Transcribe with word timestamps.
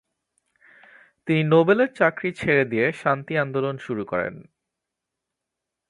তিনি 1.27 1.41
নোবেলের 1.43 1.89
চাকরি 1.93 2.29
ছেড়ে 2.31 2.63
দিয়ে 2.65 2.85
শান্তি 3.01 3.33
আন্দোলন 3.37 3.75
শুরু 3.77 4.03
করেন। 4.05 4.35